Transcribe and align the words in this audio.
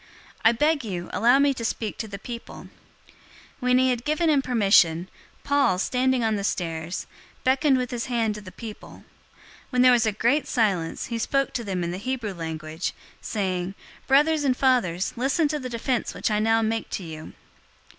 I 0.43 0.51
beg 0.51 0.83
you, 0.83 1.11
allow 1.13 1.37
me 1.37 1.53
to 1.53 1.63
speak 1.63 1.99
to 1.99 2.07
the 2.07 2.17
people." 2.17 2.69
021:040 3.05 3.11
When 3.59 3.77
he 3.77 3.91
had 3.91 4.03
given 4.03 4.31
him 4.31 4.41
permission, 4.41 5.07
Paul, 5.43 5.77
standing 5.77 6.23
on 6.23 6.37
the 6.37 6.43
stairs, 6.43 7.05
beckoned 7.43 7.77
with 7.77 7.91
his 7.91 8.07
hand 8.07 8.33
to 8.33 8.41
the 8.41 8.51
people. 8.51 9.03
When 9.69 9.83
there 9.83 9.91
was 9.91 10.07
a 10.07 10.11
great 10.11 10.47
silence, 10.47 11.05
he 11.13 11.19
spoke 11.19 11.53
to 11.53 11.63
them 11.63 11.83
in 11.83 11.91
the 11.91 11.99
Hebrew 11.99 12.33
language, 12.33 12.93
saying, 13.21 13.75
022:001 14.05 14.07
"Brothers 14.07 14.43
and 14.43 14.57
fathers, 14.57 15.13
listen 15.15 15.47
to 15.49 15.59
the 15.59 15.69
defense 15.69 16.15
which 16.15 16.31
I 16.31 16.39
now 16.39 16.63
make 16.63 16.89
to 16.89 17.03
you." 17.03 17.33